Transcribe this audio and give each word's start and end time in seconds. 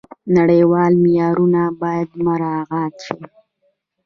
نړیوال 0.37 0.91
معیارونه 1.03 1.61
باید 1.81 2.09
مراعات 2.25 2.95
شي. 3.05 3.19